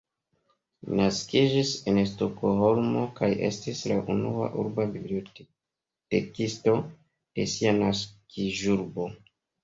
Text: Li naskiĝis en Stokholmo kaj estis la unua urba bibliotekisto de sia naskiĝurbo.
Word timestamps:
Li 0.85 0.93
naskiĝis 0.99 1.73
en 1.89 1.97
Stokholmo 2.11 3.03
kaj 3.19 3.29
estis 3.47 3.81
la 3.91 3.97
unua 4.13 4.47
urba 4.63 4.85
bibliotekisto 4.95 6.73
de 7.41 7.45
sia 7.53 7.75
naskiĝurbo. 7.83 9.07